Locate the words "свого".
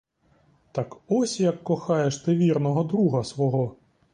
3.23-3.75